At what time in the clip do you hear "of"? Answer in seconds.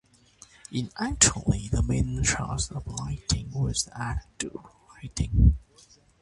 2.71-2.87